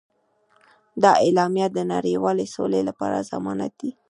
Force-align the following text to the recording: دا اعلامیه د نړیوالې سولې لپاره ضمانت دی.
دا 1.03 1.11
اعلامیه 1.23 1.67
د 1.71 1.79
نړیوالې 1.93 2.45
سولې 2.55 2.81
لپاره 2.89 3.25
ضمانت 3.31 3.71
دی. 3.81 3.91